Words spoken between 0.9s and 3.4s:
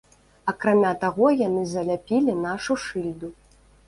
таго яны заляпілі нашу шыльду.